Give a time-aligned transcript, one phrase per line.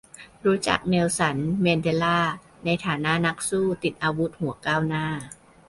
[0.45, 2.19] รู้จัก เนลสัน แมนเดลา
[2.65, 5.05] ในฐานะนักสู้ติดอาวุธหัวก้าวหน้า